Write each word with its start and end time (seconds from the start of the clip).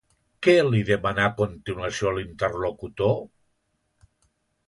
Què 0.45 0.53
li 0.67 0.79
demana 0.85 1.25
a 1.25 1.33
continuació 1.41 2.13
l'interlocutor? 2.15 3.13